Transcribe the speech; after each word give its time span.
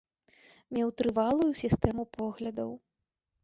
Меў 0.77 0.89
трывалую 1.03 1.51
сістэму 1.61 2.09
поглядаў. 2.21 2.77